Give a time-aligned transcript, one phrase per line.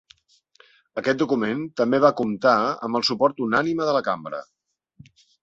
[1.01, 2.55] Aquest document, també va comptar
[2.89, 4.43] amb el suport unànime de la cambra.